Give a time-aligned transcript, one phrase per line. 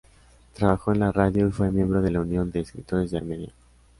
[0.55, 3.53] Trabajó en la radio y fue miembro de la Unión de escritores de Armenia.